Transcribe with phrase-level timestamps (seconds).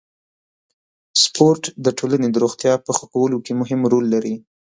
[1.23, 4.35] سپورت د ټولنې د روغتیا په ښه کولو کې مهم رول لري.